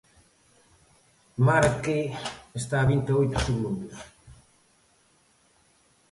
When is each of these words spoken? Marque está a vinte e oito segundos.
Marque 1.47 1.97
está 2.59 2.75
a 2.81 2.87
vinte 2.91 3.09
e 3.11 3.17
oito 3.21 3.37
segundos. 3.47 3.95